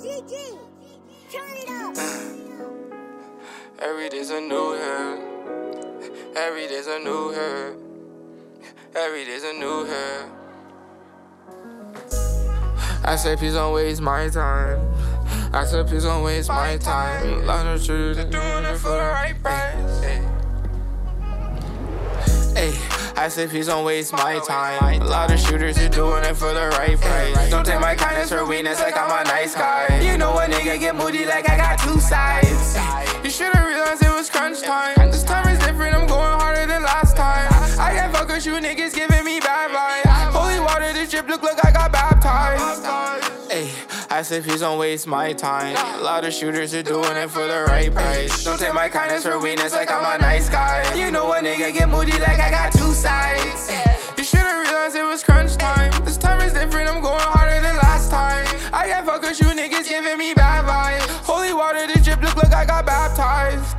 [0.00, 0.58] GG.
[1.30, 1.94] Turn it up.
[3.82, 5.20] Every day's a new hurt.
[6.34, 7.76] Every day's a new hurt.
[8.94, 10.30] Every day's a new hurt.
[13.04, 14.90] I say please don't waste my time.
[15.52, 17.44] I said, please don't waste my, my time.
[17.44, 20.00] Lot of truth, doing it for the right price.
[22.54, 23.00] Hey.
[23.20, 25.02] I say please don't waste my time.
[25.02, 27.50] A lot of shooters are doing it for the right price.
[27.50, 29.09] Don't take my kindness for weakness like I'm
[30.78, 32.76] get moody like I got two sides.
[33.24, 35.10] You should've realized it was crunch time.
[35.10, 37.48] This time is different, I'm going harder than last time.
[37.78, 40.32] I can't fuck with you niggas giving me bad vibes.
[40.32, 42.84] Holy water, this drip look like I got baptized.
[43.50, 43.72] Hey,
[44.08, 45.76] I said please don't waste my time.
[45.98, 48.44] A lot of shooters are doing it for the right price.
[48.44, 50.94] Don't take my kindness for weakness like I'm a nice guy.
[50.94, 53.59] You know a nigga get moody like I got two sides.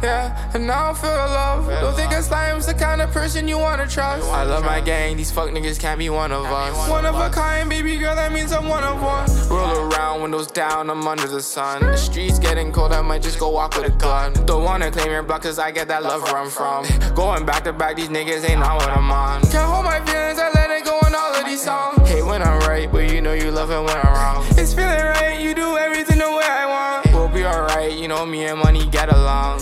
[0.04, 1.68] Yeah, and now I feel love.
[1.68, 4.28] Don't think a slime's the kind of person you wanna trust.
[4.30, 6.90] I love my gang, these fuck niggas can't be one of us.
[6.90, 9.30] One of a kind, baby girl, that means I'm one of one.
[9.50, 11.82] Roll around, windows down, I'm under the sun.
[11.82, 14.34] The streets getting cold, I might just go walk with a gun.
[14.46, 16.86] Don't wanna claim your block, cause I get that love where I'm from.
[17.14, 19.42] Going back to back, these niggas ain't on what I'm on.
[19.44, 22.10] Can't hold my feelings, I let it go in all of these songs.
[22.10, 24.46] Hate when I'm right, but you know you love it when I'm wrong.
[24.58, 27.14] It's feeling right, you do everything the way I want.
[27.14, 29.61] We'll be alright, you know me and money get along.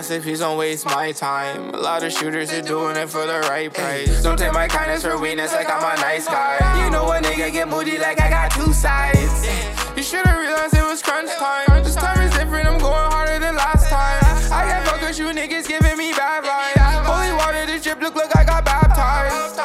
[0.00, 1.74] Hey, I said please don't waste my time.
[1.74, 4.22] A lot of shooters are doing it for the right price.
[4.22, 6.56] Don't take my kindness for weakness like I'm a nice guy.
[6.82, 9.46] You know a nigga get moody like I got two sides.
[9.94, 11.84] You should've realized it was crunch time.
[11.84, 14.24] This time is different, I'm going harder than last time.
[14.50, 17.04] I can't fuck with you niggas giving me bad vibes.
[17.04, 19.60] Holy water, this drip look like I got baptized.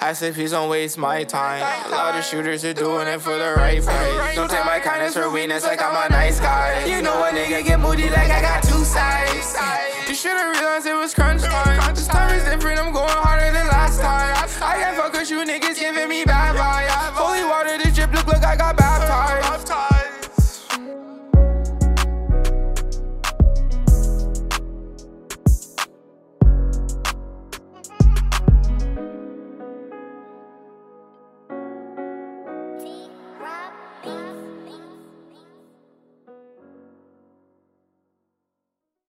[0.00, 1.60] I said please don't waste my time.
[1.88, 4.36] A lot of shooters are doing it for the right price.
[4.36, 6.84] Don't take my kindness for weakness like I'm a nice guy.
[6.86, 8.67] You know a nigga get moody like I got
[15.38, 16.37] you niggas giving me vibes.